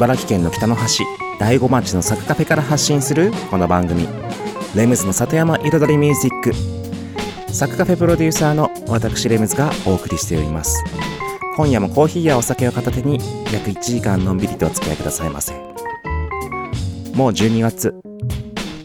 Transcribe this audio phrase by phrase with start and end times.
[0.00, 1.04] 茨城県の北の端
[1.38, 4.08] 大子町のサクカフェから発信するこの番組。
[4.74, 7.52] レムズの里山彩りミュージック。
[7.52, 10.82] サクカフェプロデューサーの私レムズがお送りしております。
[11.54, 13.18] 今夜もコーヒーやお酒を片手に
[13.52, 15.52] 約1時間のんびりとお付き合いくださいませ。
[15.52, 17.94] もう12月。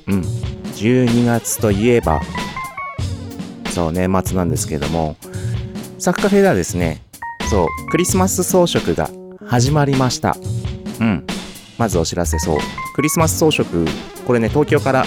[0.08, 0.20] うん。
[0.20, 2.20] 12月といえば
[3.70, 5.16] そう年末なんですけれども。
[5.98, 7.02] サクカフェではですね
[7.50, 9.10] そう、クリスマス装飾が
[9.48, 10.36] 始まりました。
[11.00, 11.26] うん。
[11.78, 12.60] まずお知らせ、そう。
[12.96, 13.66] クリスマス装飾、
[14.26, 15.06] これね、東京から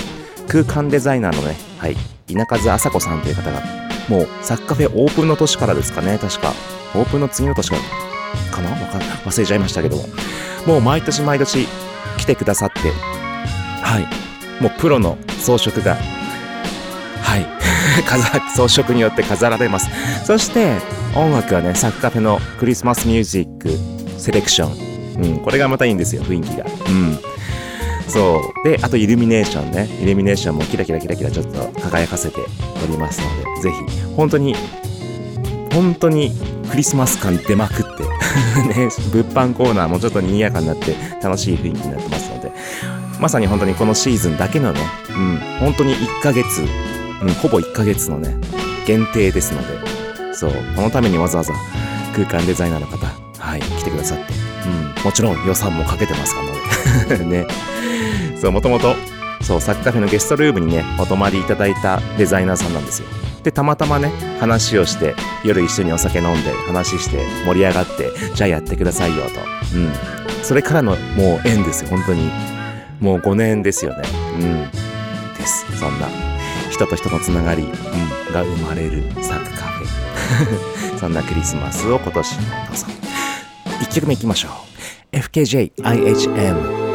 [0.49, 1.97] 空間デザイナーのね、はい、
[2.29, 3.63] 稲数麻子さんという方が、
[4.09, 6.53] もう、サッカフェオープンの年からですかね、確か。
[6.95, 7.83] オープンの次の年から、
[8.51, 8.71] かな？
[8.87, 10.05] か忘れちゃいましたけども。
[10.67, 11.67] もう毎年毎年
[12.19, 12.91] 来てくださって、
[13.83, 14.63] はい。
[14.63, 15.97] もうプロの装飾が、
[17.23, 17.47] はい。
[18.57, 19.89] 装飾によって飾られます。
[20.25, 20.77] そして、
[21.15, 23.71] 音楽はね、サクカフェのクリスマスミュージック
[24.21, 24.88] セレクション。
[25.19, 26.65] うん、これがまたいいんですよ、雰囲気が。
[26.65, 27.19] うん。
[28.09, 28.69] そう。
[28.69, 29.89] で、あとイルミネーションね。
[30.01, 32.37] イルミネーションもキラキラキラキラちょっと輝かせて
[32.83, 34.55] おりますので、ぜひ、本当に、
[35.73, 36.33] 本当に
[36.71, 38.03] クリスマス感出まくって
[38.69, 42.53] ね、物販コーナーもちょっと賑やかになって楽しい雰囲気になってますので、
[43.21, 44.81] まさに本当にこのシーズンだけのね、
[45.11, 46.63] うん、本当に1ヶ月、
[47.23, 48.37] うん、ほぼ1ヶ月のね、
[48.87, 51.53] 限定ですので、そう、このためにわざわざ
[52.15, 53.07] 空間デザイナーの方、
[53.39, 54.48] はい、来てくださって、
[54.97, 56.43] うん、もちろん予算もかけてますか
[57.11, 57.25] らね。
[57.43, 57.47] ね。
[58.41, 58.95] そう、もともと、
[59.43, 63.09] そう、サッカーフェのゲストルームにね、お泊まりいただいたデザイナーさんなんですよ。
[63.43, 65.15] で、たまたまね、話をして、
[65.45, 69.41] 夜一緒にお酒飲んで、話して、盛り上がって、じゃあやってくださいよと。
[69.77, 69.93] うん。
[70.43, 72.31] それからの、もう縁ですよ、本当に。
[73.01, 74.03] もう5年ですよね。
[74.41, 74.71] うん。
[75.39, 75.65] です。
[75.79, 76.09] そんな、
[76.71, 80.99] 人と人のつながり、うん、が生まれるサッカーフェ。
[80.99, 82.43] そんなクリスマスを今年ど
[82.75, 82.98] うぞ
[83.81, 84.49] 1曲目いきましょ
[85.13, 85.17] う。
[85.17, 86.88] FKJIHM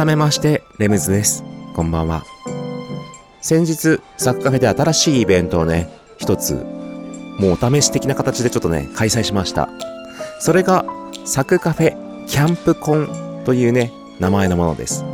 [0.00, 1.44] 改めましてレムズです。
[1.74, 2.24] こんばんは。
[3.42, 6.54] 先日サッカフェで新しいイベントをね一つ
[7.38, 9.68] もうお試し的な形でちょっとね開催しました。
[10.38, 10.86] それが
[11.26, 15.04] サクカフェキャンプコンというね名前のものです。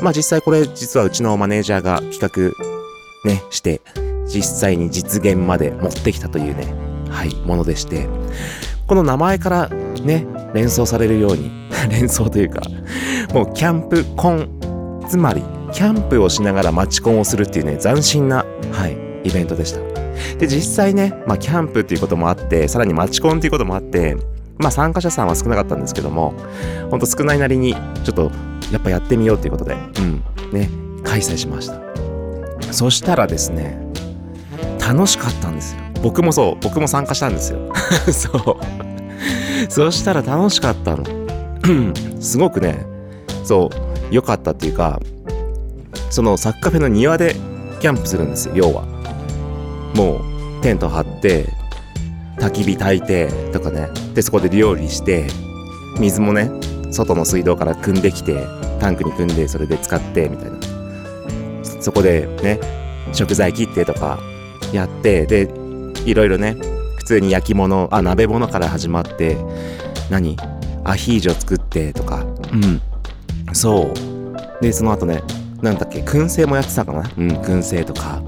[0.00, 3.82] まあ実際これ実はうちのマネージャーが企画ねして
[4.24, 6.72] 実際に実現まで持ってきたというね
[7.10, 8.08] はいものでして。
[8.86, 12.62] この名前からね連想されるように連想というか
[13.32, 15.42] もうキャンプコンつまり
[15.72, 19.80] キャンプをしながらマチコンをするっていうね斬新なはいイベントでした。
[20.38, 24.16] で実際ねまあキャンプっていうこともあってさらにマチコンっていうこともあって
[24.58, 26.34] まあ参加者さんは少なかったんですけども
[26.90, 27.74] ほんと少ないなりに
[28.04, 28.30] ちょっと
[28.72, 30.22] やっぱやってみようっていうことでうん
[30.52, 30.70] ね
[31.04, 31.80] 開催しました。
[32.72, 33.78] そしたらですね
[34.80, 35.80] 楽しかったんですよ。
[36.02, 37.72] 僕もそう僕も参加したんですよ。
[38.12, 38.86] そう。
[39.68, 41.04] そしたら楽しかったの。
[42.20, 42.84] すごくね
[43.44, 45.00] そう良かったっていうか
[46.10, 47.34] そのサッカーフェの庭で
[47.80, 48.84] キャンプするんですよ要は。
[49.94, 51.46] もうテント張って
[52.38, 53.88] 焚き火焚いてとかね。
[54.14, 55.26] でそこで料理して
[55.98, 56.50] 水もね
[56.90, 58.46] 外の水道から汲んできて
[58.80, 60.56] タンクに汲んでそれで使ってみたいな。
[61.82, 62.58] そこでね
[63.12, 64.18] 食材切ってとか
[64.72, 65.48] やってで
[66.04, 66.56] いろいろね
[66.98, 69.36] 普通に焼き物あ鍋物から始まって
[70.10, 70.36] 何？
[70.88, 72.24] アヒージョ作ってとか。
[72.52, 72.80] うん。
[73.52, 74.62] そう。
[74.62, 75.22] でその後ね
[75.62, 77.10] なんだっけ燻製もやってたかな？
[77.16, 77.28] うん。
[77.38, 78.22] 燻製とか。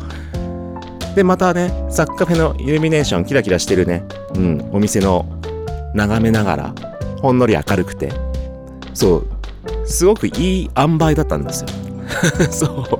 [1.14, 4.05] でまたねサッカフェのイルミネーションキラキラしてるね。
[4.34, 4.70] うん。
[4.72, 5.26] お店の
[5.94, 6.75] 眺めながら
[7.21, 8.12] ほんのり明るくて。
[8.94, 9.26] そう。
[9.87, 11.68] すごくいい塩梅だったんですよ。
[12.50, 12.99] そう。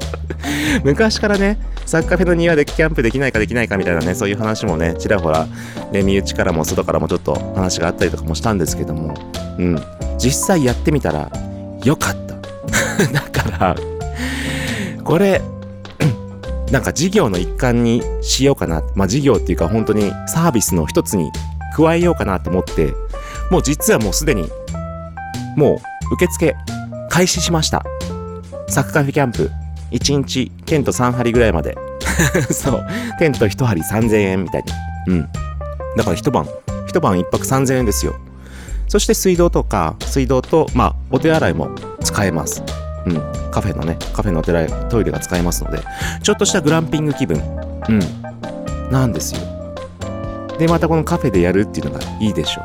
[0.85, 5.47] 昔からねサッカフェの庭でキャンプできないかできないかみたいなねそういう話もねちらほら、
[5.91, 9.15] ね、身内からも外からもちょっと話があったりとかもしたんですけども
[9.59, 9.79] うん。
[10.19, 11.31] 実際やってみたら
[11.85, 12.35] よかった。
[13.13, 13.77] だから
[15.05, 15.41] これ
[16.73, 18.83] なんか事業の一環にしようかな。
[18.95, 21.31] まあ事業っていうか本当にサービスの一つに
[21.77, 22.93] 加えようかなと思って
[23.51, 24.51] もう実はもうすでに
[25.57, 26.57] もう受付
[27.11, 27.85] 開始しました。
[28.69, 29.51] サクカフェキャンプ
[29.93, 31.77] 1日テント3針ぐらいまで。
[32.51, 32.87] そう。
[33.19, 34.65] テント1針3000円みたい
[35.07, 35.15] に。
[35.15, 35.29] うん。
[35.97, 36.47] だから一晩
[36.87, 38.15] 一晩一泊3000円ですよ。
[38.89, 41.71] そして水道とか水道とまあお手洗いも
[42.03, 42.63] 使えます。
[43.07, 43.15] うん。
[43.51, 45.83] カフェのねカフェのお手洗いトイレが使えますので
[46.23, 47.39] ちょっとしたグランピング気分。
[47.89, 48.91] うん。
[48.91, 49.41] なんですよ。
[50.59, 52.63] でまたこのカフェでやるっていうのがいいでしょ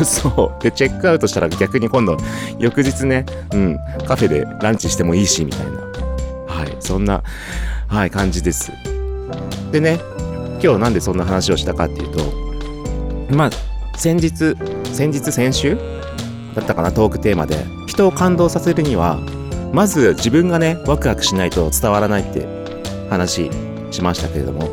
[0.00, 0.04] う。
[0.04, 0.62] そう。
[0.62, 2.16] でチェックアウトしたら逆に今度
[2.58, 3.78] 翌日ねうん。
[4.06, 5.72] カフェでランチしてもいいしみたいな。
[6.54, 6.76] はい。
[6.80, 7.22] そんな
[7.88, 8.72] はい感じです。
[9.72, 9.98] でね
[10.62, 13.50] 今日なんでそんな話をしたかっていうとまあ
[13.96, 14.56] 先日
[14.92, 15.76] 先日先週
[16.54, 19.18] だったかなトークテーマで人を感動させるには
[19.72, 22.46] まず自分がねワクワクしないと伝わらないって
[23.08, 23.50] 話
[23.90, 24.68] しましたけれども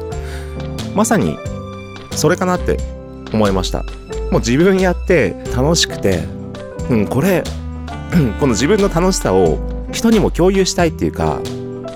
[0.93, 1.37] まさに
[2.11, 2.77] それかなって
[3.31, 3.83] 思いました。
[4.31, 6.25] もう自分やって楽しくて
[6.89, 7.43] うんこれ
[8.39, 9.57] この自分の楽しさを
[9.91, 11.39] 人にも共有したいっていうか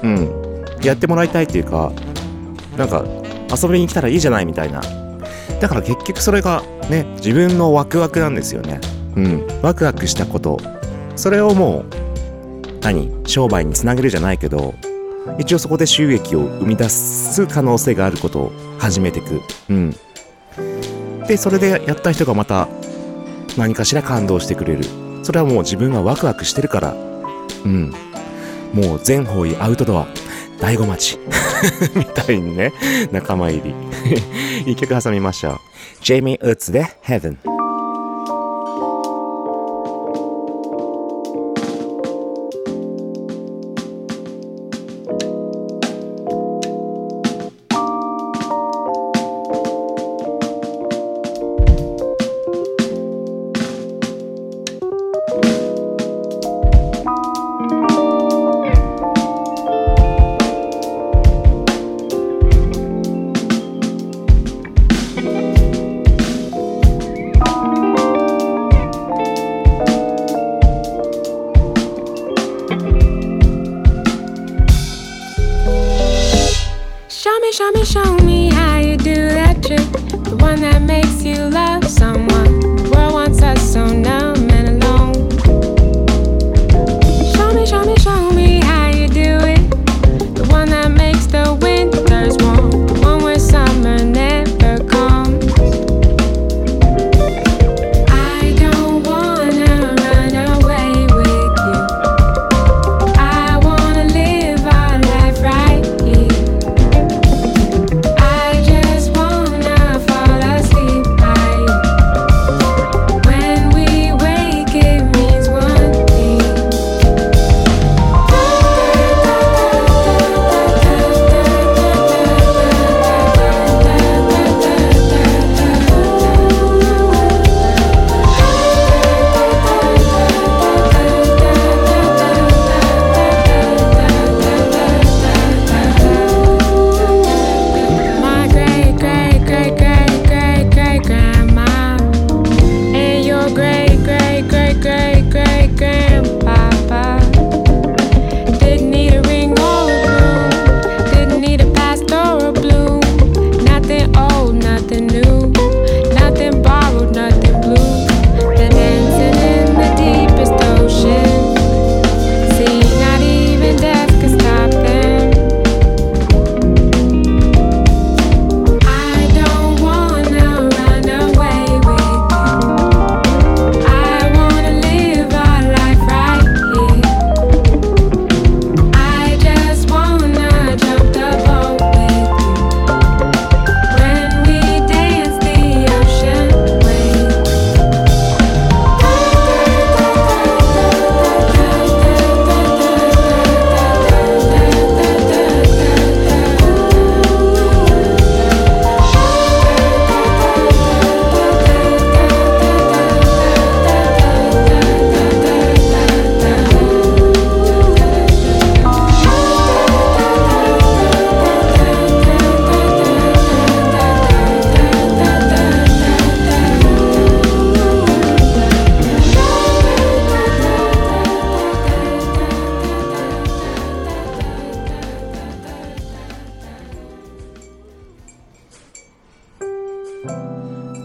[0.02, 1.92] うんやってもらいたいっていうか
[2.78, 3.04] なんか
[3.56, 4.82] 遊びに来たらいいじゃないみたいな。
[5.60, 8.80] だから結局それがね自分のワクワクなんですよね。
[9.16, 9.48] うん。
[9.62, 10.60] ワクワクしたこと。
[11.16, 11.86] それをもう
[12.82, 14.74] 何商売につなげるじゃないけど
[15.38, 19.42] 一応そこで収益を生み出す可能性があることを始めていく。
[19.70, 19.96] うん。
[21.28, 22.68] でそれでやった人がまた
[23.58, 24.84] 何かしら感動してくれる。
[25.24, 26.94] それはもう自分がワクワクしてるから。
[27.66, 27.94] うん。
[28.74, 30.08] もう全方位アウトドア。
[30.60, 31.20] 大子町
[31.96, 32.72] みたいにね
[33.12, 33.76] 仲間入り。
[34.72, 35.60] 一曲挟みましょう
[36.02, 37.53] ジェイミー・ウッズで Heaven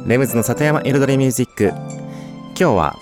[0.08, 1.68] レムズの里山彩りミュージック。
[1.68, 2.96] 今日は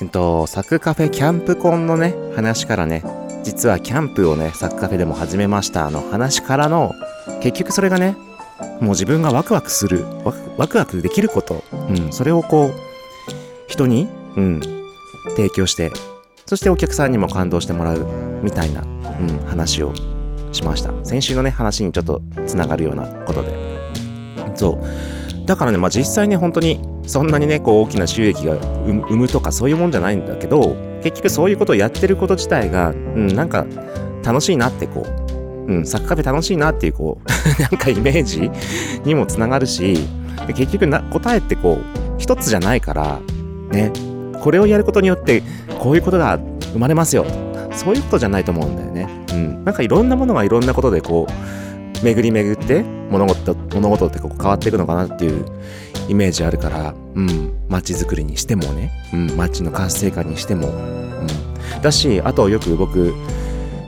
[0.00, 3.02] えっとサクカフェキャンプコンのね話からね
[3.42, 5.88] 実はキャンプをねサクカフェでも始めました。
[5.88, 6.92] あの話からの
[7.42, 8.16] 結局それがね
[8.80, 12.72] もう自分がワクワクするワクワクワクできること、うん、それをこう
[13.66, 14.06] 人に、
[14.36, 14.60] うん、
[15.30, 15.90] 提供して
[16.46, 18.06] そしてお客さんにも感動してもらう
[18.40, 19.92] みたいな、うん、話を
[20.52, 20.92] しました。
[21.04, 23.52] 先週のね話にちょっとつながるようなことで。
[24.54, 25.23] そう。
[25.44, 33.66] だからねまあ実際ね本当にそんなにねこう大きな収益が生むとかそういうもんじゃないんだけど結局そういうことをやってること自体が、うん、なんか
[34.22, 37.28] 楽しいなってこう、うん、サッカー部楽しいなっていうこう
[37.62, 38.50] なんかイメージ
[39.04, 39.98] にもつながるし
[40.54, 43.20] 結局な答えってこう一つじゃないから
[43.70, 43.92] ね
[44.40, 45.42] これをやることによって
[45.78, 46.38] こういうことが
[46.72, 47.26] 生まれますよ
[47.74, 49.08] そういうことじゃないと思うんだよね。
[49.32, 49.64] うん。
[49.64, 51.32] なんかいろんなものがいろんなことでこう、
[52.02, 55.44] 巡り巡って物事、物事ってこう変わっていくのかなっていう
[56.08, 57.52] イメージあるから、うん。
[57.68, 59.36] 街づくりにしてもね、うん。
[59.36, 61.26] 街の活性化にしても、うん。
[61.82, 63.14] だし、あとよく僕、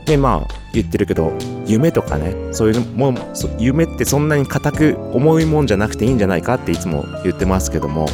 [0.07, 1.33] ね、まあ言ってるけど、
[1.67, 3.19] 夢とかね、そういうもん、
[3.59, 8.07] 夢ってそんなに固く重いもんじゃなくていいんじゃないかっていつも言ってますけども、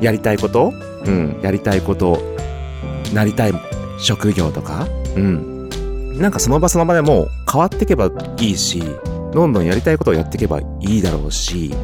[0.00, 0.72] やりたいこと
[1.06, 2.18] うん、やりたいこと、
[3.12, 3.52] なりたい
[3.98, 5.53] 職業とか、うん。
[6.18, 8.82] なんかその場その場でもう変わっていけばいいし、
[9.32, 11.74] どんどんやりたいことをやっていけばいいだろうし、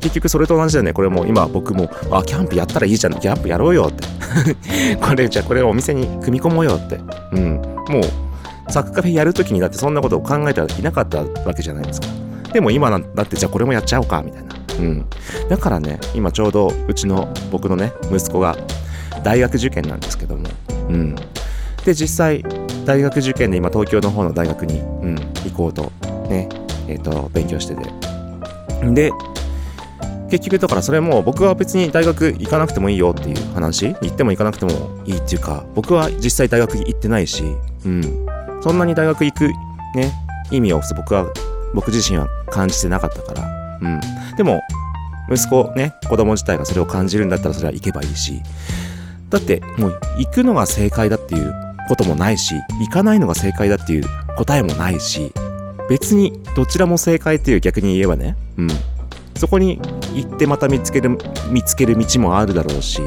[0.00, 0.92] 結局それと同じだよね。
[0.92, 3.18] これも今僕も、あ、キャンプやったらいいじゃん。
[3.18, 4.06] キャンプやろうよって。
[5.00, 7.00] これ、じゃあこれをお店に組み込もうよって。
[7.32, 7.54] うん。
[7.88, 12.06] もう、サッカフェやるときにだってそんなことを考えてはいなかったわけじゃないですか。
[12.52, 14.48] でも今だってじゃあこれもやっちゃおうか、みたいな。
[14.78, 15.06] うん。
[15.48, 18.56] だからね、今ちょうどうちの僕のね、息子が
[19.22, 20.48] 大学受験なんですけども、
[20.88, 21.14] うん。
[21.84, 22.44] で、実際、
[22.88, 25.14] 大学受験で今東京の方の大学に、うん、
[25.44, 25.92] 行こうと、
[26.30, 26.48] ね、
[26.88, 27.82] えっ、ー、と、勉強してて。
[28.94, 29.12] で、
[30.30, 37.44] 結局だからそれも僕は別に大学行かなくてもいいよっていう話行っても行かなくてもいいっていうか僕は実際大学行ってないし、
[37.86, 38.26] うん、
[38.62, 39.48] そんなに大学行く
[39.94, 40.12] ね
[40.50, 41.32] 意味を僕は
[41.74, 44.00] 僕自身は感じてなかったから、うん、
[44.36, 44.60] でも
[45.32, 48.42] 息子ね子供自体がそれを感じるんだったらそれは行けばいいし。
[49.30, 54.04] だってもう行くのが正解だっていうこともないし、行かないのが正解だっていう
[54.36, 55.32] 答えもないし、
[55.88, 58.68] 別にどちらも正解っていう逆に言えばね、うん。
[59.36, 59.80] そこに
[60.14, 61.18] 行ってまた見つける、
[61.50, 63.00] 見つける道もあるだろうし、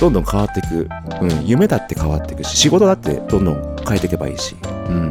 [0.00, 0.88] どんどん変わっていく。
[1.20, 1.46] うん。
[1.46, 4.56] 夢だって変わっていくし、仕事だってどんどん変えていけばいいし、
[4.88, 5.10] うん。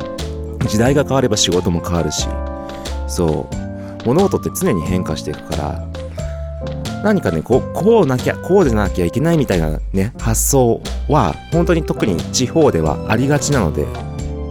[0.68, 2.28] 時代が変われば仕事も変わるし、
[3.08, 4.08] そう。
[4.08, 5.88] 物事って常に変化していくから、
[7.04, 13.86] 何かね、こう、こうなきゃ、こうでなきゃいけないみたいなね、発想は、本当に特に地方ではありがちなので、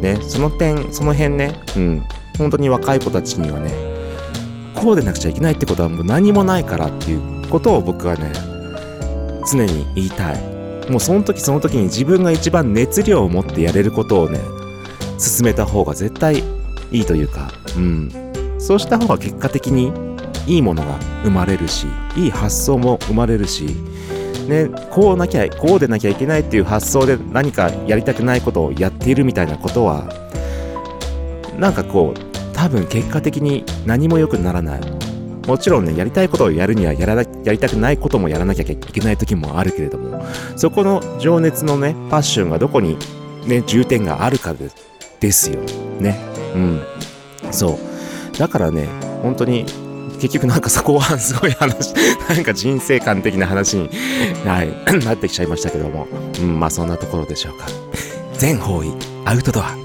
[0.00, 2.02] ね、その点、その辺ね、うん、
[2.38, 3.70] 本当に若い子たちにはね、
[4.74, 8.32] こうでなくちゃいけないってことはもう何もないからっていうことを僕はね、
[9.50, 10.40] 常に言いたい。
[10.90, 14.40] もうその時その時に自分が一番熱量を持ってやれることをね、
[15.18, 16.42] 進めた方が絶対
[16.90, 18.10] いいというか、うん。
[18.58, 19.92] そうした方が結果的に
[20.50, 21.86] いいものが生まれるし、
[22.16, 23.66] いい発想も生まれるし、
[24.48, 30.12] ね、こうなきゃ、こうでなきゃいけないっていう発想で何かやりたくないことをやっているみたいなことは、
[31.56, 34.80] なんかこう、多分結果的に何も良くならない。
[35.46, 40.20] もちろんね、やりたいことをやるにはやらなやりたくないこともやらなきゃいけない時もあるけれども、
[40.56, 42.96] そこの情熱のね、パッションがどこに
[43.46, 44.52] ね、重点があるか
[45.20, 45.60] ですよ。
[46.00, 46.18] ね。
[46.56, 46.82] うん。
[47.52, 47.78] そ
[48.34, 48.36] う。
[48.36, 48.88] だからね、
[49.22, 49.64] 本当に
[50.20, 51.94] 結局なんかそこはすごい話、
[52.28, 53.90] なんか人生観的な話に、
[54.44, 54.68] はい、
[55.04, 56.06] なってきちゃいましたけども、
[56.40, 57.66] うん、まあそんなところでしょうか。
[58.38, 58.92] 全方位、
[59.24, 59.76] アウトドア、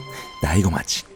[0.44, 1.15] 醍醐町。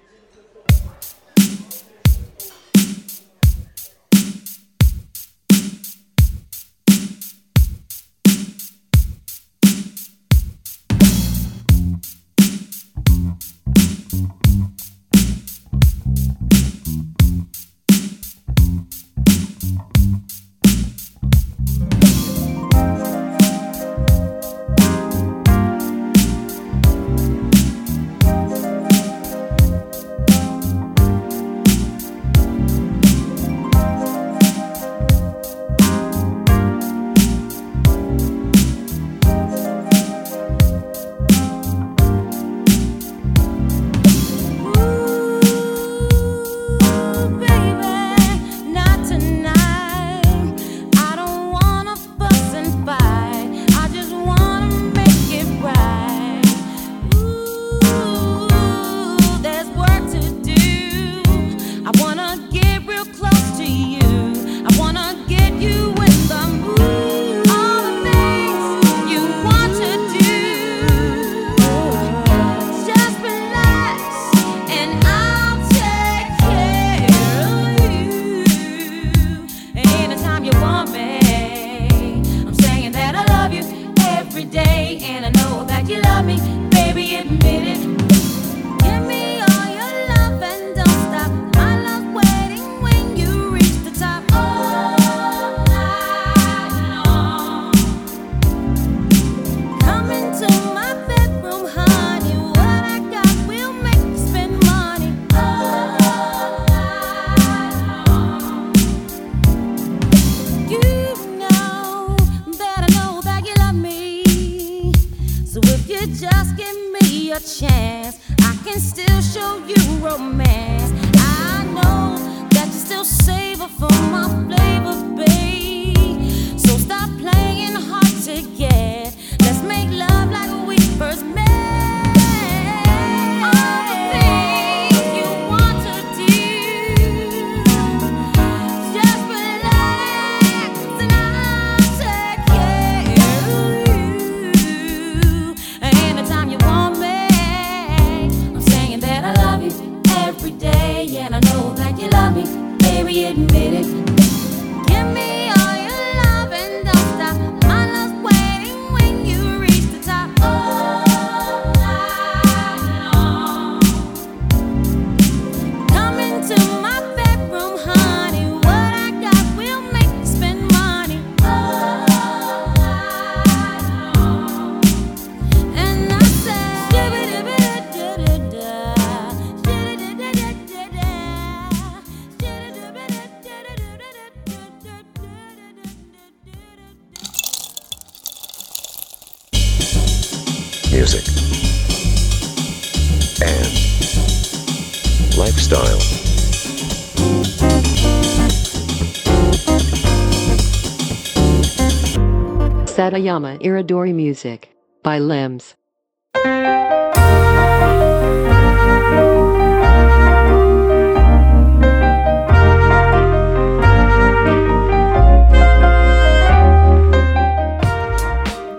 [203.09, 204.69] Satayama Iridori Music
[205.03, 205.75] by Limbs.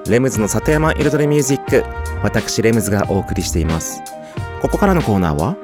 [0.09, 1.85] レムズの里山彩りミュージック
[2.23, 4.01] 私レムズがお送りしています。
[4.63, 5.57] ここからのコーナーは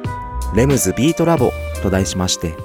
[0.56, 1.52] レムズビートラボ
[1.84, 2.56] と題しまして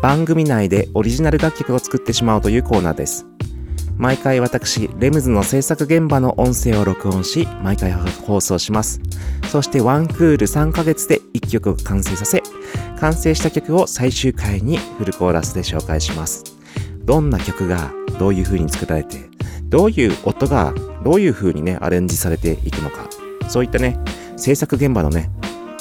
[0.00, 3.26] 番組内でオリジナル楽曲を作ってしまうというコーナーです。
[3.98, 9.00] 毎回私、レムズの制作現場の音声を録音し、毎回放送します。
[9.50, 12.42] そしてワンクール3ヶ月で1曲を完成させ、
[13.00, 16.44] 完成した曲を最終回にフルコーラスで紹介します。
[17.04, 19.30] どんな曲がどういう風に作られて、
[19.64, 23.08] どういう音がどういう風にね、アレンジされていくのか、
[23.48, 23.98] そういったね、
[24.36, 25.30] 制作現場のね、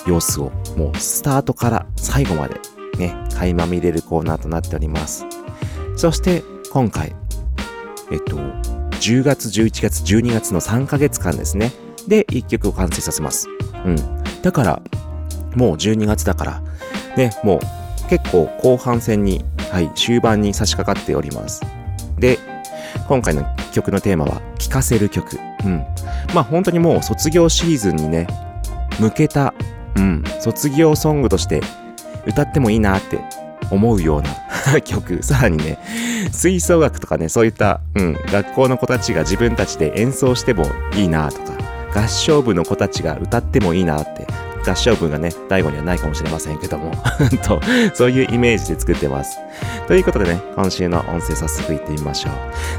[0.08, 2.62] 様子をもうスタートから最後まで
[2.98, 5.26] ね、垣間見れるコーナーとなっております。
[5.98, 7.14] そして今回、
[8.12, 11.72] えっと、10月、11月、12月の3ヶ月間ですね。
[12.08, 13.48] で、1曲を完成させます。
[13.86, 13.96] うん。
[14.42, 14.82] だから、
[15.56, 16.62] もう12月だから、
[17.18, 21.62] ね、もう結構後半戦に、はい、終盤に差し掛かっております。
[22.20, 22.38] で、
[23.08, 25.38] 今回の曲のテーマは、聴かせる曲。
[25.64, 25.84] うん。
[26.34, 28.28] まあ本当にもう卒業シーズンにね、
[29.00, 29.54] 向けた、
[29.96, 31.62] うん、卒業ソングとして
[32.26, 33.20] 歌ってもいいなって
[33.72, 35.78] 思うような 曲、さらにね、
[36.32, 41.54] 吹奏楽とかね、そういった、うん、学校の子たちが自分たちで演奏してもいいなとか、
[41.94, 44.28] 合唱部の子たちが歌ってもいいなって、
[44.70, 46.92] 合唱部がね、大悟にはないかもしれませんけども
[47.46, 47.62] と、
[47.94, 49.40] そういうイメージで作ってます。
[49.88, 52.34] ということでね、今週の音声早速いってみましょう。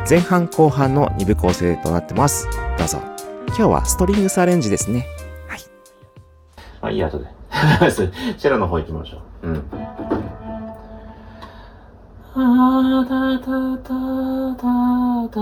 [0.09, 2.49] 前半後半の2部構成となってます。
[2.79, 3.01] どうぞ。
[3.49, 5.07] 今日はストリングスアレンジですね。
[5.49, 5.61] はい。
[6.83, 7.27] あいいや、後で。
[8.37, 9.49] チェロの方行きましょう。
[9.49, 9.65] うん。
[12.39, 13.97] あだだだ
[14.61, 14.69] だ
[15.33, 15.41] だ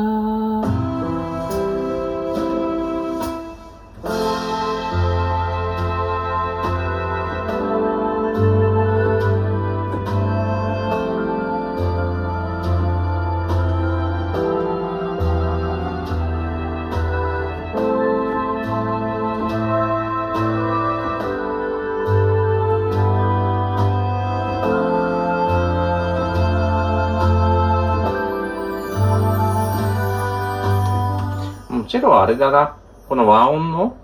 [31.95, 32.77] チェロはあれだな。
[33.09, 33.95] この和音の、も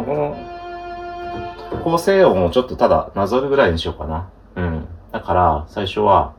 [0.00, 0.34] うこの、
[1.84, 4.30] 構成音をちょっとただなぞるぐらいにしようかな。
[4.54, 4.88] うん。
[5.12, 6.32] だから、最初は、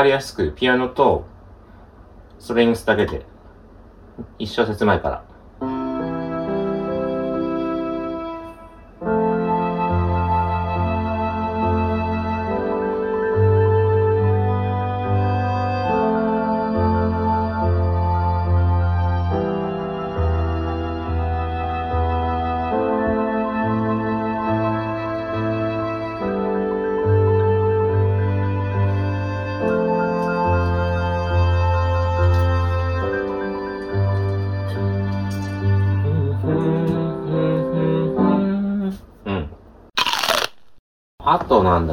[0.00, 1.26] かりやすくピアノと
[2.38, 3.26] ストリングスだけで
[4.38, 5.29] 一小節前から。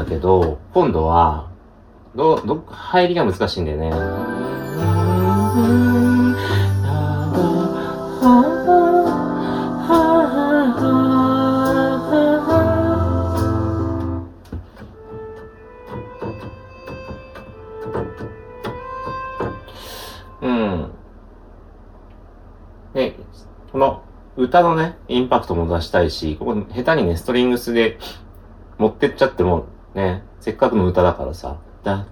[0.08, 1.50] けど、今度は、
[2.16, 3.92] ど、ど、入りが難しいんだよね。
[20.42, 20.92] うん。
[22.94, 23.16] で、
[23.72, 24.04] この
[24.38, 28.00] 歌のね、インパクトも出したいし、ここ下手にね、ストリングスで
[28.78, 29.66] 持ってっちゃっても
[29.98, 32.06] ね、せっかくの歌だからさ、だ、は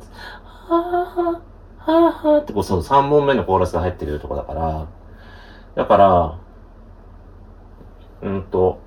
[0.68, 4.88] ぁはぁ、はぁはってこう、その3本目のコーラスが入ってるとこだから、
[5.76, 6.40] だから、
[8.24, 8.82] うんと、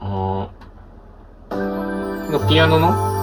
[0.00, 0.50] うん、こ
[1.48, 3.17] のピアノの、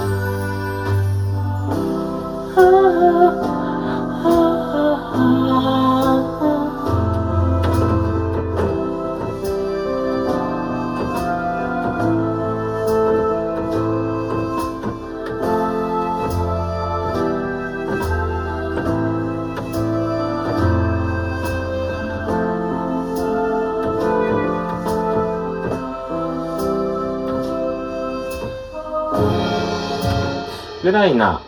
[30.96, 31.42] ぐらいな、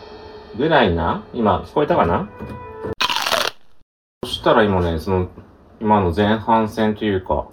[0.58, 1.24] ぐらいな？
[1.32, 2.28] 今、聞こえたかな？
[4.22, 5.28] そしたら今ね、その、
[5.80, 7.48] 今の前半戦というか、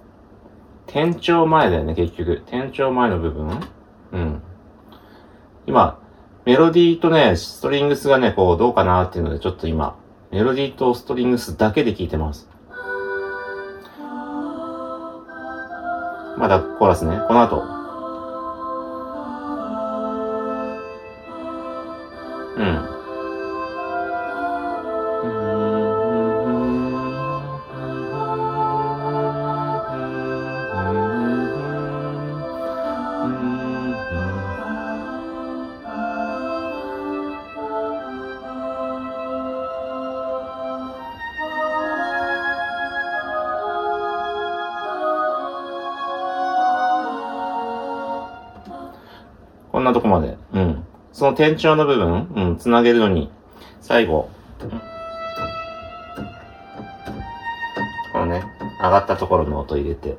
[0.87, 2.43] 転調前だよね、結局。
[2.45, 3.61] 転調前の部分？
[4.11, 4.41] うん。
[5.67, 5.97] 今、
[6.43, 9.97] メロディーとね、ストリングスがね、こう、どうかなっていうので、ちょっと今、
[10.31, 12.49] メロディーとストリングスだけで聴いてます。
[16.37, 17.74] まだコーラスね、この後。
[51.35, 53.29] 転調の部分、うん、つなげるのに、
[53.81, 54.29] 最後、
[58.13, 58.43] このね、
[58.81, 60.17] 上がったところの音入れて。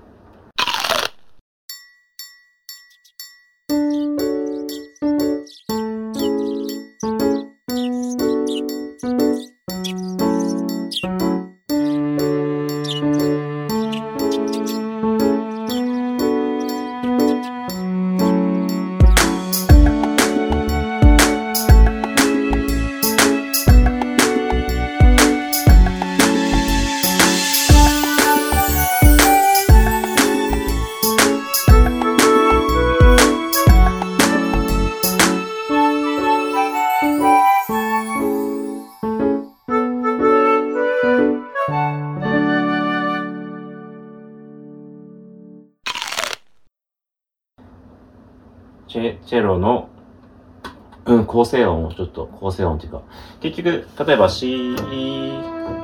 [51.46, 53.02] 成音をちょっと、構成音っていうか、
[53.40, 54.76] 結局、例えば C、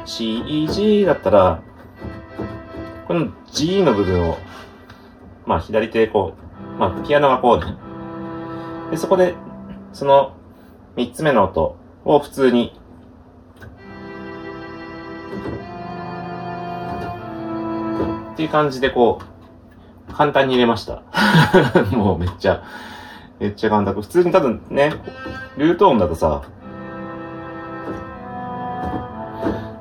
[0.05, 1.63] C、G だったら、
[3.09, 4.37] この G の部分を、
[5.47, 6.35] まあ左手でこ
[6.77, 8.91] う、まあピアノがこう。
[8.91, 9.35] で、そこで、
[9.93, 10.35] その
[10.97, 12.79] 三つ目の音を普通に、
[18.33, 19.21] っていう感じでこ
[20.09, 21.03] う、簡単に入れました。
[21.93, 22.63] もうめっちゃ、
[23.43, 23.93] めっちゃ簡単。
[24.01, 24.93] 普通に多分ね、
[25.57, 26.43] ルート音だとさ、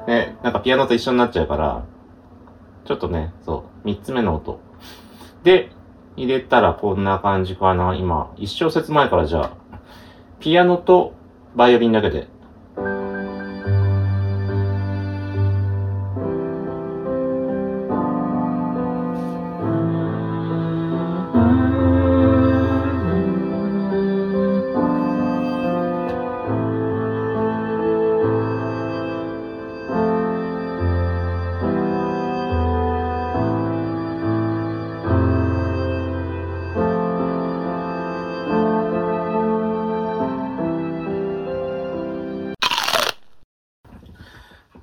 [0.08, 1.86] ね、なんかピアノと一緒になっちゃうから、
[2.86, 4.60] ちょっとね、そう、三つ目の音。
[5.44, 5.70] で、
[6.18, 7.94] 入れたらこんな感じかな。
[7.94, 9.52] 今、一小節前からじゃあ、
[10.40, 11.14] ピアノと
[11.56, 12.30] バイオリンだけで。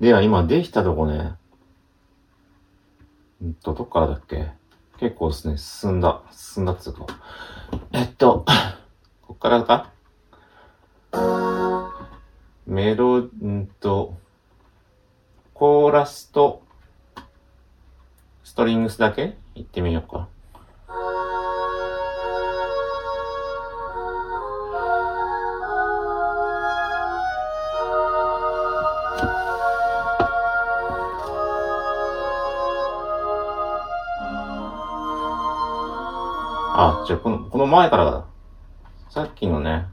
[0.09, 1.33] では今できたとこね。
[3.43, 4.49] うんと、どっからだっけ？
[4.97, 6.23] 結構ですね、進んだ。
[6.31, 7.05] 進んだっつうか。
[7.91, 8.43] えっと、
[9.21, 9.91] こっからか？
[12.65, 14.17] メロ、んと、
[15.53, 16.63] コーラスと、
[18.43, 19.37] ストリングスだけ？
[19.53, 20.27] 行ってみようか。
[37.09, 38.25] あ、じゃあこの、この前からだ。
[39.09, 39.85] さっきのね。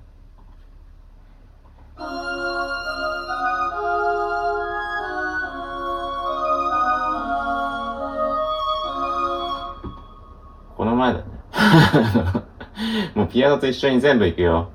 [10.76, 11.24] この前だね。
[13.14, 14.68] もうピアノと一緒に全部行くよ。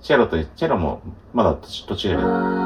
[0.00, 1.00] チェロと、チェロも
[1.32, 2.16] まだ途中。
[2.16, 2.63] うん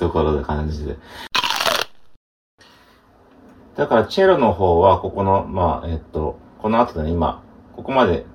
[0.00, 0.96] ところで感じで。
[3.76, 7.42] だから、チェロの方は、ここの、まあ、えっと、この後でね、今、
[7.76, 8.26] ここまで。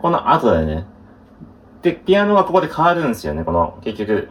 [0.00, 0.86] この後でね。
[1.82, 4.28] で、ピアノがここで変わるんですよね、この、結局。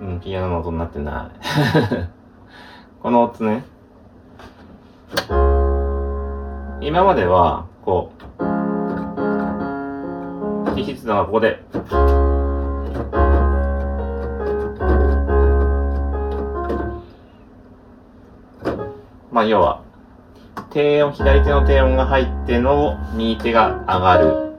[0.00, 2.08] うん、ピアノの音になってない。
[3.02, 3.64] この音ね。
[6.80, 8.42] 今までは、こう、
[10.66, 11.58] 弾いてたのがここで、
[19.32, 19.82] まあ要は、
[20.70, 24.52] 低音、左手の低音が入っての右手が上がる。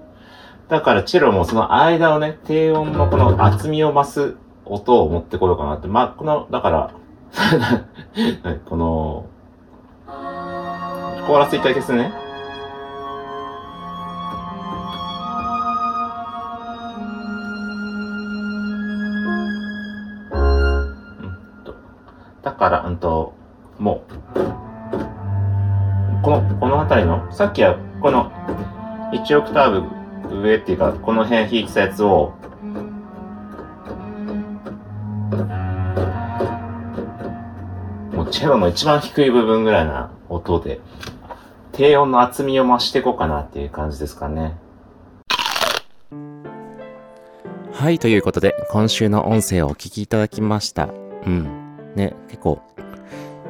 [0.68, 5.88] だからチェロもその間をね、低音のこの厚みを増す音を持ってこようかなって。
[5.88, 6.94] まあ、この、だから、
[8.66, 9.26] この、
[10.06, 12.23] コーラス一回消すね。
[27.44, 28.32] さっきはこの
[29.12, 29.82] 1オクター
[30.30, 32.32] ブ上っていうか、この辺弾いてたやつを、
[38.14, 40.80] もうチェロの一番低い部分ぐらいな音で、
[41.74, 44.56] 低音の厚みを増していこうかなっていう感じですかね。
[47.74, 50.88] はい、ということで、今週の音声をお聞きいただきました。
[51.26, 51.94] うん。
[51.98, 52.62] ね、結構、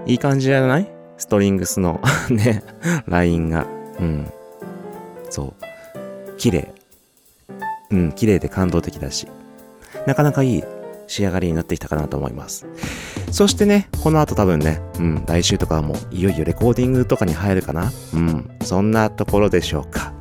[0.07, 0.91] いい感じじゃない？
[1.17, 2.01] ストリングスの
[2.31, 2.63] ね、
[3.05, 3.67] ラインが。
[3.99, 4.31] うん。
[5.29, 6.37] そう。
[6.37, 6.73] 綺麗。
[7.91, 9.27] うん、綺麗で感動的だし。
[10.07, 10.63] なかなかいい
[11.07, 12.65] 仕上がりになってきたかなと思います。
[13.31, 20.13] そしてね、この後多分ね、うん、来週とかはもういよいよレコーディングとかに入るかなうん、そんなところでしょうか。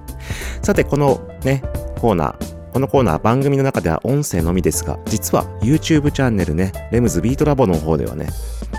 [0.63, 1.63] さて、このね、
[2.01, 8.29] コーナー、このコーナー番組の中では音声のみですが、実は YouTube チャンネルね、レムズビートラボの方ではね、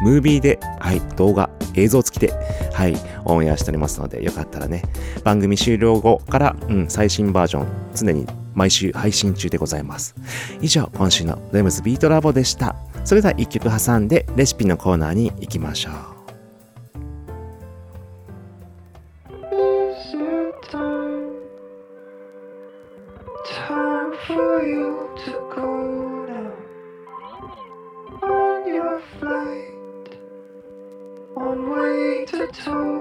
[0.02, 2.34] ムービーで、はい、動画、映像付きで、
[2.74, 4.82] はい、オンエアしておりますので、よかったらね、
[5.24, 8.26] 番組終了後から、うん、最新バージョン、常に
[8.56, 10.16] 毎週配信中でございます。
[10.60, 12.76] 以上、今週のレムズビートラボでした。
[13.06, 16.13] それでは一曲挟んで、レシピのコーナーに行きましょう。
[24.66, 26.54] You to go now.
[28.28, 30.18] On your flight,
[31.38, 32.93] on way to Tokyo.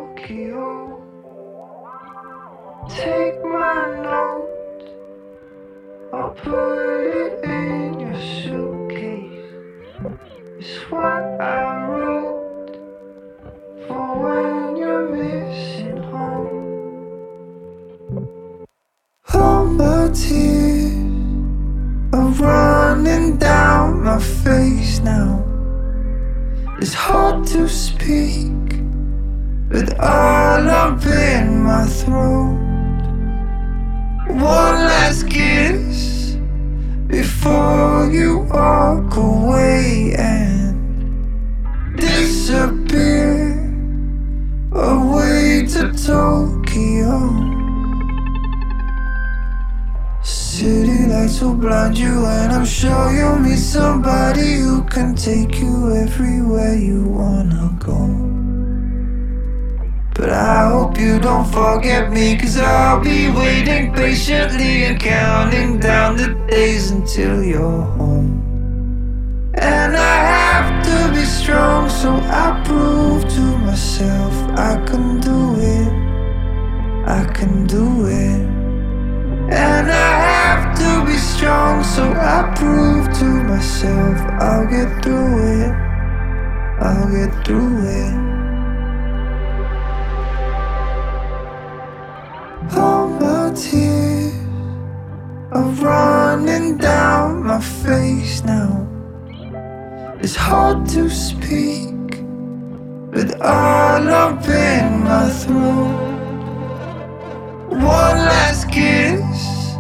[92.70, 94.34] All my tears
[95.52, 98.88] are running down my face now.
[100.20, 102.22] It's hard to speak
[103.12, 106.12] with all up in my throat.
[107.68, 109.76] One last kiss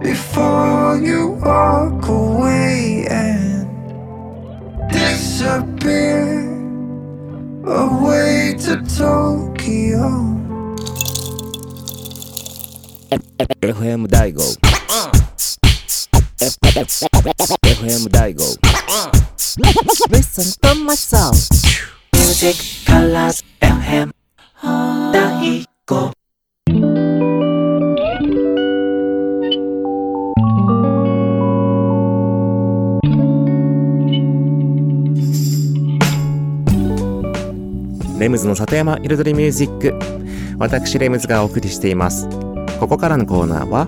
[0.00, 3.66] before you walk away and
[4.92, 6.42] disappear
[7.64, 10.31] away to Tokyo.
[13.42, 14.40] FM 大悟。
[17.64, 18.44] FM 大悟。
[20.10, 21.34] Listen to my song
[22.14, 24.12] Music Colors FM
[25.12, 26.12] 大悟。
[38.20, 40.22] レムズの里山彩りミュージック。
[40.58, 42.28] 私レムズがお送りしています
[42.82, 43.86] ここからのコーナーは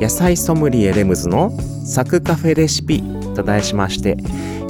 [0.00, 3.02] 野菜ソムリエレムズのサクカフェレシピ
[3.36, 4.16] と題しまして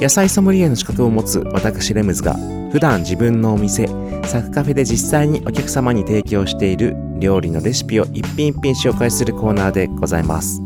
[0.01, 2.33] 野菜ソムリエの資格を持つ私レムズが
[2.73, 3.87] 普段自分のお店
[4.25, 10.61] サクカフェで実際にお客様に提供している料理のレシピを一品一品紹介するコーナーでございます。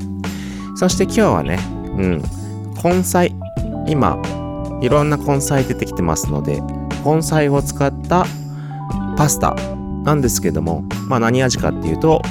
[0.75, 1.59] そして今日はね
[1.99, 2.23] うん
[2.83, 3.35] 根菜
[3.85, 4.19] 今
[4.81, 6.59] いろんな根菜出てきてますので
[7.05, 8.25] 根菜を使った
[9.15, 9.55] パスタ
[10.05, 12.21] なんですけども、まあ何味かっていうと、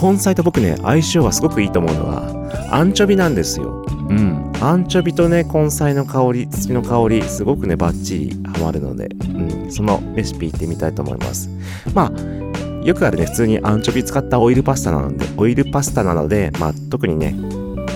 [0.00, 3.84] 根菜と僕ね、相性がすごくいいと思うのが、アンチョビなんですよ。
[3.88, 4.52] うん。
[4.60, 9.72] アンチョビとね、根菜の香り、土の香り、すごくね、バッチリハマるので、うん。
[9.72, 11.48] そのレシピいってみたいと思います。
[11.94, 17.32] まあ、よくあるね、普通にアンチョビ使ったオイルパスタなので、オイルパスタなので、まあ、特にね、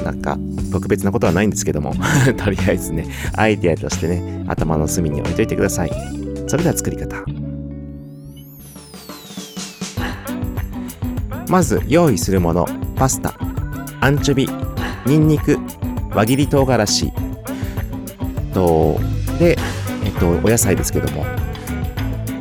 [0.05, 0.39] なんか、
[0.71, 1.93] 特別なことはないんですけども、
[2.37, 5.91] とりあえずね、アイデアとしてね、頭の隅に置いといてください。
[6.47, 7.25] それでは作り方。
[11.49, 12.67] まず用意するもの、
[12.97, 13.35] パスタ、
[14.01, 14.49] アンチョビ、
[15.07, 15.59] ニンニク、
[16.15, 17.13] 輪切り唐辛子、
[18.53, 18.99] と、
[19.39, 19.57] で、
[20.05, 21.25] えっと、お野菜ですけども、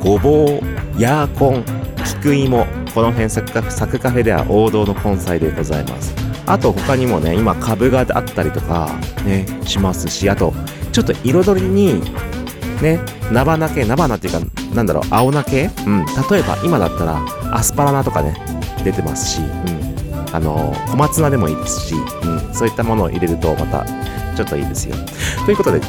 [0.00, 1.64] ごぼう、ヤーコン、
[2.04, 6.14] 菊芋、この辺サクカフサクカフェでは王道の根菜でございます。
[6.46, 8.90] あと他にもね、今、カブがあったりとか、
[9.24, 10.54] ね、しますし、あと、
[10.92, 12.00] ちょっと彩りに、
[12.80, 13.00] ね、
[13.30, 14.40] 菜花系、菜花っていうか、
[14.74, 15.70] なんだろう、青菜系？
[15.86, 16.04] うん。
[16.30, 17.20] 例えば、今だったら、
[17.52, 18.34] アスパラナとかね、
[18.84, 20.34] 出てますし、うん。
[20.34, 22.54] あの、小松菜でもいいですし、うん。
[22.54, 23.84] そういったものを入れると、また、
[24.36, 24.96] ちょっといいですよ。
[25.44, 25.80] ということで、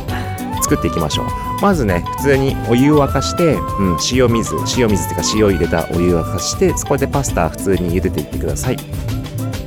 [0.62, 1.26] 作っていきましょう。
[1.62, 8.78] まずね、普通にお湯を沸かして、うん、塩水、塩水っていうか塩を入れたお湯を沸かして、そこでパスタ普通に茹でていってください。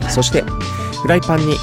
[0.09, 0.43] そして、
[1.03, 1.57] フライパンに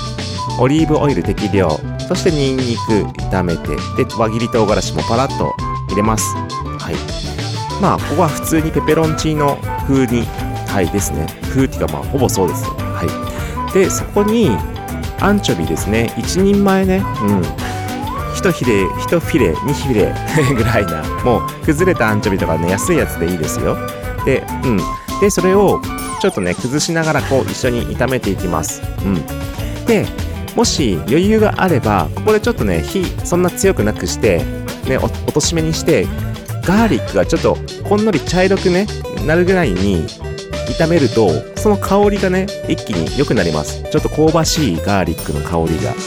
[0.59, 1.69] オリーブオイル適量、
[2.07, 5.53] そしてニンニク炒めて、で、輪切り唐辛子もパラッと
[5.89, 6.35] 入れます。
[6.79, 6.95] はい。
[7.81, 10.25] まあ、ここは普通にペペロンチーノ風に、
[10.67, 11.25] はいですね。
[11.49, 12.63] 風っていうか、まあ、ほぼそうです。
[12.65, 13.03] は
[13.71, 13.73] い。
[13.73, 14.51] で、そこに、
[15.19, 16.13] アンチョビですね。
[16.17, 16.97] 1人前ね。
[17.21, 17.41] うん。
[17.41, 23.75] 1フィレ、1フィレ、2フィレぐらいな、もう崩れたアンチョビとかね、安いやつでいいですよ。
[24.25, 24.79] で、うん。
[25.19, 25.81] で、それを
[26.21, 28.81] ちょっとね、崩しながらこう一緒に炒めていきます。
[29.03, 29.85] うん。
[29.85, 30.05] で、
[30.55, 34.43] もし余裕があれば、ここでちょっとね、火そんな強くなくして、
[34.87, 36.07] ね、落とし目にして、
[36.63, 38.85] ガーリックがちょっとほんのり茶色くね、
[39.25, 40.05] なるぐらいに
[40.73, 43.83] 炒めると、その香りがね、一気に良くなります。
[43.89, 45.97] ちょっと香ばしいガーリックの香りがね、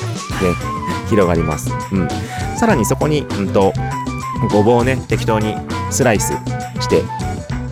[1.08, 1.70] 広がります。
[1.92, 2.08] うん。
[2.56, 3.72] さらにそこに、うんと、
[4.50, 5.56] ごぼうをね、適当に
[5.90, 6.32] スライス
[6.80, 7.02] して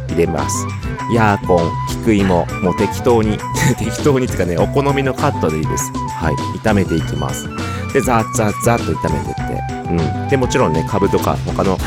[0.09, 0.67] 入れます。
[1.15, 3.39] ヤーコン、菊芋、もう適当に、
[3.79, 5.91] 適当にっていうかね、お好みのカットでいいです。
[6.21, 6.35] はい。
[6.59, 7.49] 炒めていきます。
[7.93, 9.43] で、ザーザーザーっと炒めてって。
[9.91, 10.29] うん。
[10.29, 11.79] で、もちろんね、カブとか他の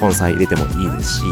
[0.00, 1.22] 根菜入れてもいいですし、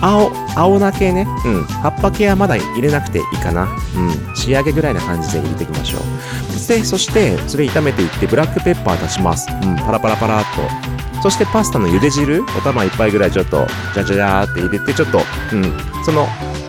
[0.00, 1.26] 青、青菜系ね。
[1.44, 1.62] うん。
[1.64, 3.68] 葉っぱ系はまだ入れなくていいかな。
[3.96, 4.36] うん。
[4.36, 6.68] 仕上げぐらいな感じで入れていきましょう。
[6.68, 9.48] で、そして、それ炒めていって、ブラックペッパー足します。
[9.62, 9.76] うん。
[9.76, 11.22] パラパラパラっと。
[11.22, 15.20] そしてパスタの茹で汁、お玉一杯ぐらいちょっと、じゃじゃじゃーって入れて、ちょっと、
[15.52, 15.72] うん。
[16.04, 16.28] その、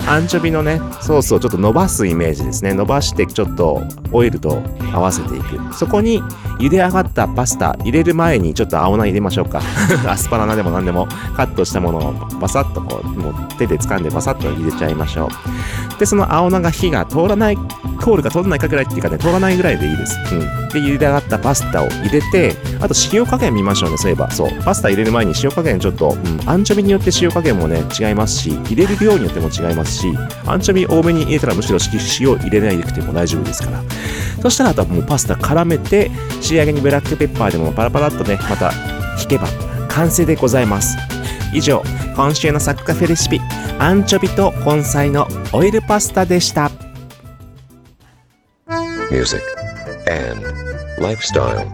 [0.10, 2.74] アンチョビのね、ソースをちょっと伸ばすイメージですね。
[2.74, 5.74] 伸ばしてちょっとオイルと合わせていく。
[5.76, 6.20] そこに
[6.58, 9.62] 茹で上がったパスタ入れる前にちょっと青菜入れましょうか。
[10.10, 16.00] アスパラナでも何でもカットしたものをバサッとこう、もう手で掴んでバサッと入れちゃいましょう。
[16.00, 17.58] で、その青菜が火が通らない、
[18.02, 20.18] 通るか通らないかぐらいっていうかね、通らないぐらいでいいです。
[20.32, 20.40] うん。
[20.40, 24.32] で、茹で上がったパスタを入れて、あと塩加減見ましょうね、そういえば。
[24.32, 24.64] そう。
[24.64, 29.99] パスタ入れる前に塩加減ちょっと、うん、アンチョビによって塩加減もね、違いますし、入れる量によっても違いますし、
[30.46, 31.80] アンチョビ多めに入れたらむしろ
[32.20, 33.84] 塩入れないでくても大丈夫ですから。
[34.42, 36.10] そしたらあとはもうパスタ絡めて、
[36.42, 38.72] 仕上げにブラックペッパーでもパラパラっとね、また
[39.22, 39.48] 引けば
[39.90, 40.98] 完成でございます。
[41.54, 41.84] 以上、
[42.16, 43.42] 今週のサックカフェレシピ、
[43.80, 46.72] アンチョビと根菜のオイルパスタでした。
[49.12, 49.42] music,
[50.08, 50.46] and
[51.00, 51.68] lifestyle.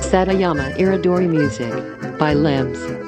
[0.00, 1.72] Satayama Iridori Music
[2.18, 2.78] by Limbs.「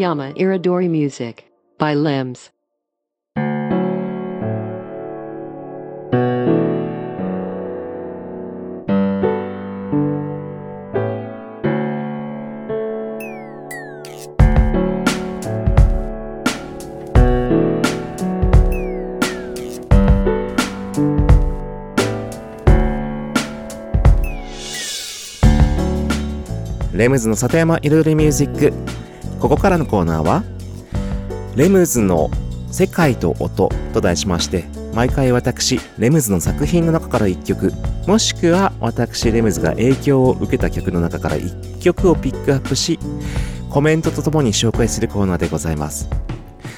[0.00, 1.44] Satayama Iridori Music
[1.78, 2.50] by Limbs.
[26.94, 28.99] レムズの里山彩りミュージック。
[29.41, 30.43] ここからのコーナーは、
[31.55, 32.29] レムズの
[32.69, 37.73] 世界と音と題しまして、毎回私、レムズの作品の中から1曲、
[38.05, 42.99] もしくは私、レムズが影響を受けた曲の中から1曲をピックアップし、
[43.71, 46.07] コメントとともに紹介するコーナーでございます。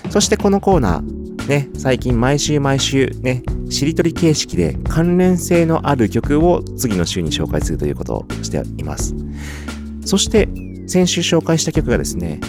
[0.09, 9.13] そしてこのコーナー、ね、最近毎週毎週ね、しりとり形式で関連性のある曲を次の週に紹介するということをしています。
[10.05, 10.47] そして、
[10.93, 12.39] 先週紹介した曲がですね、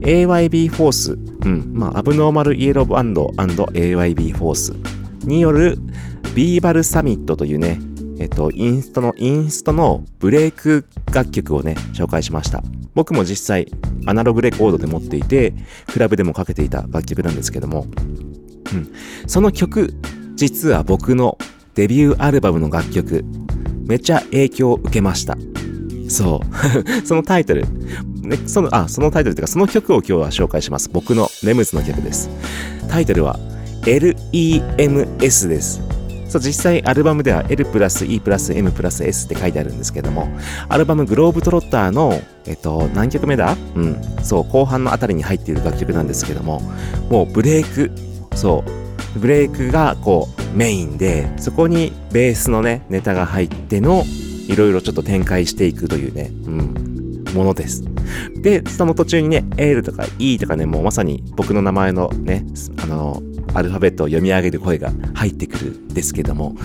[0.00, 1.16] AYB フォース、う
[1.46, 4.72] ん、まあ、アブノーマルイエローバンド &AYB フォース
[5.26, 5.76] による
[6.34, 7.78] ビーバルサミットというね、
[8.18, 12.62] えっと、インストの、インストのブレイク楽曲をね、紹介しました。
[12.94, 13.70] 僕も実際、
[14.06, 15.52] アナログレコードで持っていて、
[15.92, 17.86] クラブでもかけていた楽曲なんですけども、
[18.72, 18.90] うん。
[19.26, 19.92] その曲、
[20.36, 21.36] 実は僕の
[21.74, 23.26] デビューアルバムの楽曲、
[23.86, 25.36] めっちゃ影響を受けました。
[26.08, 26.46] そう。
[27.06, 27.66] そのタイトル。
[28.22, 30.90] ね、その、あ、そのタイトルというか、その曲を今日は紹介します。
[30.92, 32.30] 僕のレムズの曲です。
[32.88, 33.38] タイトルは、
[33.82, 35.80] LEMS です。
[36.34, 40.28] そう実際アルバムでは L プラス E プラス M プラス S って書いてあるんですけども、
[40.68, 43.56] アルバムグローブトロッターの、えっと、何曲目だ？
[43.76, 46.60] うん、そう、後半のあたりに入っている楽曲なんですけども、
[47.08, 47.92] もうブレイク、
[48.34, 48.64] そ
[49.14, 54.02] う、ブレイクがこうメインで、そこにベースのね、ネタが入っての、
[54.48, 57.84] いろいろちょっと展開していくというね、うん、ものです。
[58.36, 62.44] で、その途中にね、L とか E とかね、もうまさに僕の名前のね、
[62.82, 63.22] あの、
[63.54, 66.56] アルファベットを読み上げる声が入ってくるんですけども、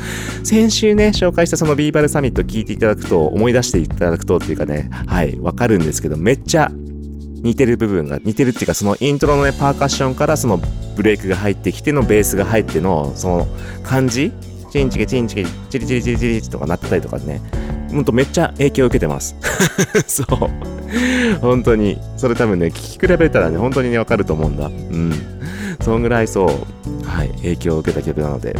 [0.43, 6.71] 先週ね、紹介したそのビーバルサミット聞いていただくと、思い出していただくとっていうかね、はい、わかるんですけど、めっちゃ
[7.41, 10.59] 似てる部分が、似てるっていうか、そのイントロのね、パーカッションからその
[10.95, 13.47] ブレイクが入ってきてのベースが入っての、その
[13.83, 14.31] 感じ
[14.71, 17.41] チンチキチンチキ、チリチリチリチリとかなってたりとかね、
[17.91, 19.35] ほんとめっちゃ影響を受けてます。
[20.07, 21.39] そう。
[21.41, 21.99] 本当に。
[22.17, 24.67] それ多分ね、聞き比べたらね、本当にね、わかると思うんだ。
[24.67, 25.13] うん。
[25.81, 28.55] そんぐらいそう、はい、影響を受けた曲なので。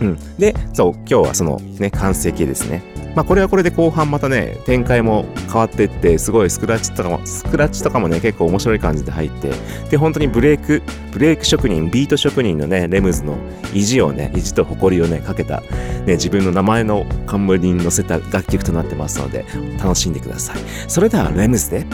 [0.00, 0.18] うん。
[0.38, 2.82] で、そう、今日はそのね、完成形ですね。
[3.14, 9.50] まあこれはこれで後半またね、展開も変わっていって、すごいスクラッチとかも、スクラッチとかもね、結構面白い感じで入って、
[9.90, 10.82] で、本当にブレイク、
[11.12, 13.36] ブレイク職人、ビート職人のね、レムズの
[13.74, 19.44] 意地をね、意地と誇りをね、かけた、ね、自分の名前の冠に載せた楽曲となってますので、
[19.82, 20.56] 楽しんでください。
[20.88, 21.86] それでは、レムズで、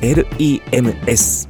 [0.00, 1.48] LEMS。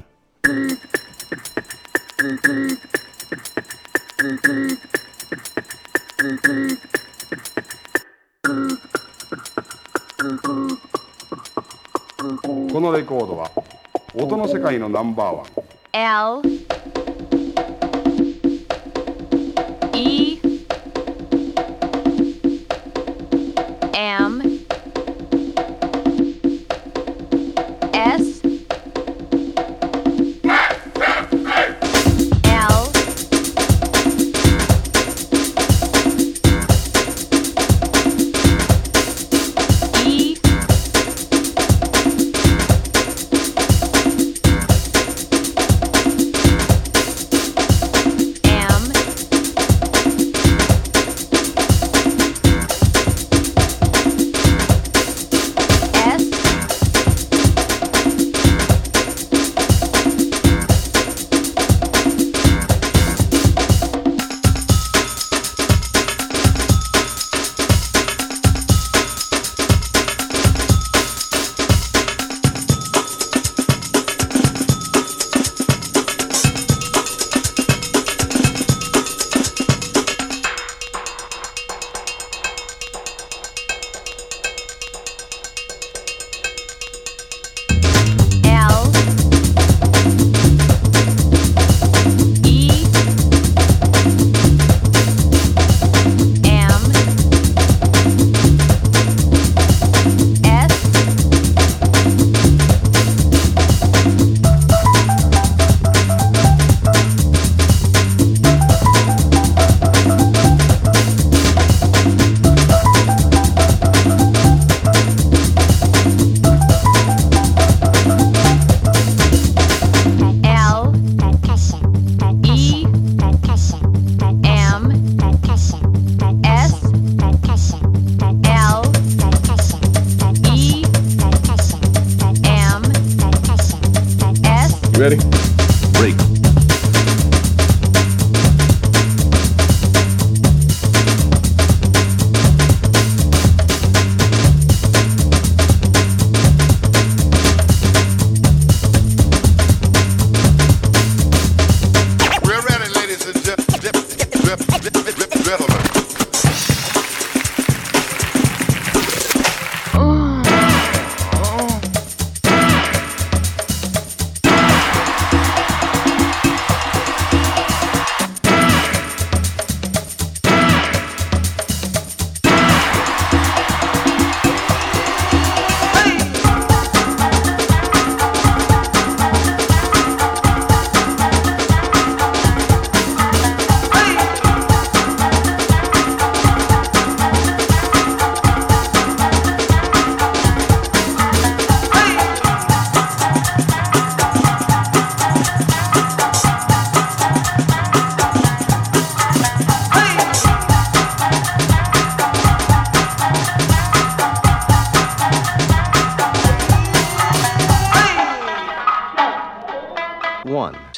[12.72, 13.50] このレコードは
[14.14, 16.42] 音の世界のナンバーワン。
[16.42, 16.71] L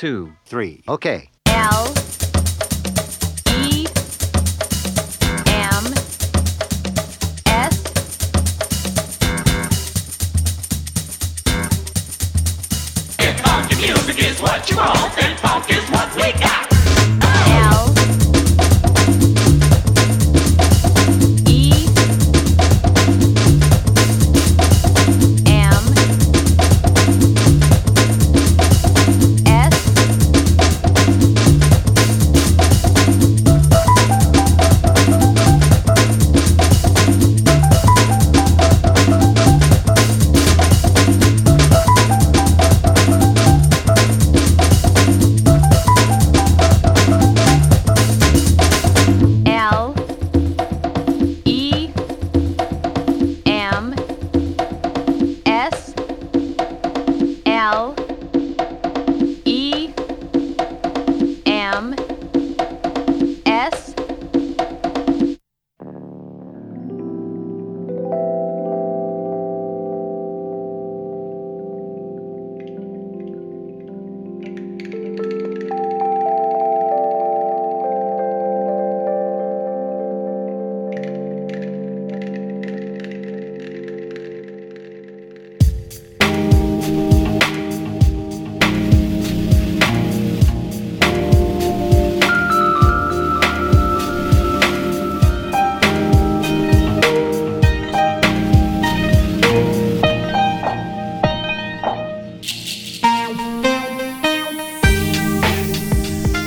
[0.05, 0.83] two, three.
[0.87, 1.31] Okay.
[1.47, 1.94] L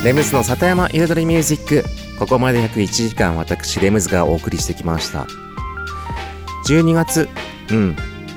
[0.08, 1.84] レムズの里山彩りミュージック。
[2.18, 5.28] ここまで約1時間私レムズがお送りしてきました。
[6.66, 7.28] 12月
[7.70, 7.96] うん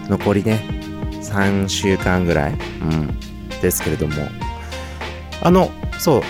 [0.08, 0.64] 残りね
[1.22, 3.16] 3週間ぐらいうん
[3.62, 4.14] ですけれども。
[5.42, 6.24] あのそ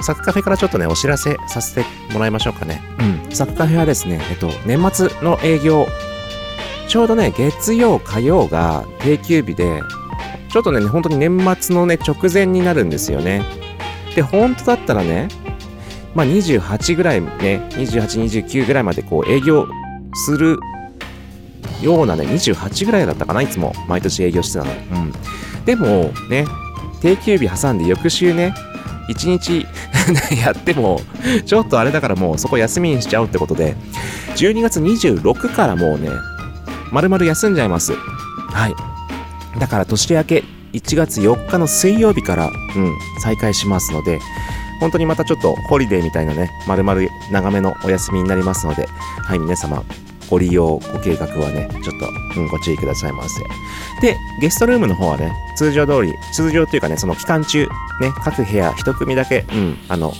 [0.00, 2.80] うサクカフェからちょっとねお知らせさせてもらいましょうかね。
[3.28, 5.86] うんサクカフェはですねえっと年末の営業。
[6.88, 9.82] ちょうどね月曜火曜が定休日で
[10.50, 13.67] ちょっとね本当に年末のね直前になるんですよね。
[14.18, 15.28] で、本当だったらね、
[16.12, 17.28] まあ28ぐらいね、
[17.70, 19.68] 28、29ぐらいまでこう営業
[20.12, 20.58] する
[21.80, 24.72] ようなね、28ぐらいだったかな、いつも毎年営業してたの。
[24.72, 24.74] う
[25.06, 25.12] ん。
[25.64, 26.46] でもね、
[27.00, 28.52] 定休日挟んで翌週ね、
[29.08, 29.64] 1日
[30.42, 31.00] やっても、
[31.46, 33.76] ちょっとあれだからもうそこ休みにしちゃうってことで、
[34.34, 36.10] 12月26からもうね、
[36.90, 37.92] 丸々休んじゃいます。
[37.92, 38.74] はい。
[39.60, 44.20] だから年明け1月4日の水曜日から、うん、再開しますので、
[44.80, 49.82] 本当にまたちょっとホリデーみたいなね、丸々長めのお休みになりますので、はい、皆様、
[50.30, 53.40] ご利用、ご計画はね、ちょっと、うん、ご注意くださいませ。
[54.00, 57.66] で、ゲストルームの方はね、通常通り、通常というかね、その期間中、
[58.00, 60.12] ね、各部屋一組だけ、うん、あの、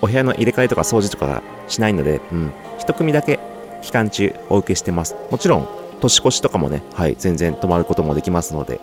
[0.00, 3.38] お部屋の入れ替えとか掃除とかがしないので、うん、一組だけ
[3.82, 5.14] 期間中お受けしてます。
[5.30, 5.68] もちろん、
[6.02, 8.80] 年越しとかもね、はい、全然泊まることもできますので、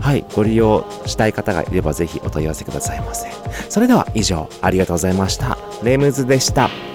[0.00, 3.28] はい、ご利用したい方がいればぜひお問い合わせくださいませ。
[3.68, 5.58] それでは以上、ありがとうございました。
[5.82, 6.93] レムズでした。